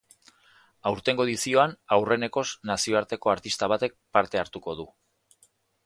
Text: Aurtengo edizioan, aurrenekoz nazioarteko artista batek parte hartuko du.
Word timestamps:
Aurtengo 0.91 1.25
edizioan, 1.29 1.75
aurrenekoz 1.97 2.47
nazioarteko 2.71 3.35
artista 3.35 3.71
batek 3.75 3.97
parte 4.19 4.43
hartuko 4.47 4.77
du. 4.83 4.93